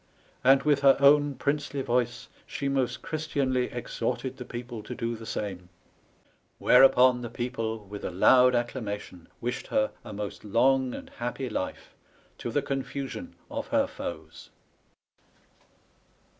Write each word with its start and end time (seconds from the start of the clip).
And 0.43 0.63
with 0.63 0.79
her 0.79 0.97
own 0.99 1.35
Pryncely 1.35 1.83
voyce 1.83 2.27
she 2.47 2.67
most 2.67 3.03
Ghristianly 3.03 3.71
exhorted 3.71 4.37
the 4.37 4.45
people 4.45 4.81
to 4.81 4.95
do 4.95 5.15
the 5.15 5.27
same: 5.27 5.69
whereupon 6.57 7.21
the 7.21 7.29
people 7.29 7.85
with 7.85 8.03
a 8.03 8.09
loud 8.09 8.55
accla 8.55 8.81
mation 8.81 9.27
wished 9.41 9.67
her 9.67 9.91
a 10.03 10.11
most 10.11 10.43
long 10.43 10.95
and 10.95 11.11
happy 11.19 11.49
life, 11.51 11.93
to 12.39 12.49
the 12.49 12.63
confusion 12.63 13.35
of 13.51 13.67
her 13.67 13.85
foes." 13.85 14.49